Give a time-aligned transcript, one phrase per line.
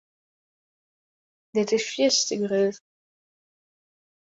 [1.49, 2.75] Dit is fierste grut.